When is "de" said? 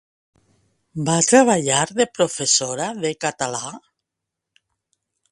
1.99-2.07, 3.03-3.11